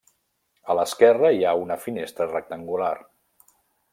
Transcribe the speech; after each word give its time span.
A 0.73 0.75
l'esquerra 0.79 1.31
hi 1.35 1.45
ha 1.45 1.53
una 1.65 1.77
finestra 1.85 2.29
rectangular. 2.33 2.91